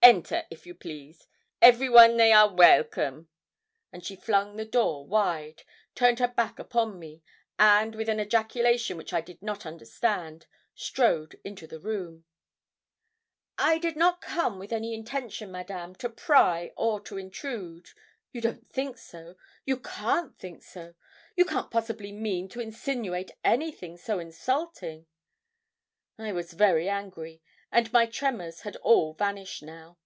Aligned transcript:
Enter, 0.00 0.46
if 0.48 0.64
you 0.66 0.74
please. 0.74 1.26
Every 1.60 1.90
one 1.90 2.16
they 2.16 2.32
are 2.32 2.50
welcome!' 2.50 3.28
and 3.92 4.02
she 4.02 4.16
flung 4.16 4.56
the 4.56 4.64
door 4.64 5.06
wide, 5.06 5.64
turned 5.94 6.18
her 6.18 6.28
back 6.28 6.58
upon 6.58 6.98
me, 6.98 7.22
and, 7.58 7.94
with 7.94 8.08
an 8.08 8.18
ejaculation 8.18 8.96
which 8.96 9.12
I 9.12 9.20
did 9.20 9.42
not 9.42 9.66
understand, 9.66 10.46
strode 10.74 11.38
into 11.44 11.66
the 11.66 11.78
room. 11.78 12.24
'I 13.58 13.80
did 13.80 13.96
not 13.96 14.22
come 14.22 14.58
with 14.58 14.72
any 14.72 14.94
intention, 14.94 15.50
Madame, 15.52 15.94
to 15.96 16.08
pry 16.08 16.72
or 16.74 17.00
to 17.00 17.18
intrude 17.18 17.90
you 18.32 18.40
don't 18.40 18.66
think 18.72 18.96
so 18.96 19.36
you 19.66 19.78
can't 19.78 20.38
think 20.38 20.62
so 20.62 20.94
you 21.36 21.44
can't 21.44 21.70
possibly 21.70 22.12
mean 22.12 22.48
to 22.50 22.60
insinuate 22.60 23.32
anything 23.44 23.98
so 23.98 24.18
insulting!' 24.18 25.04
I 26.18 26.32
was 26.32 26.54
very 26.54 26.88
angry, 26.88 27.42
and 27.70 27.92
my 27.92 28.06
tremors 28.06 28.62
had 28.62 28.74
all 28.76 29.12
vanished 29.12 29.62
now. 29.62 29.98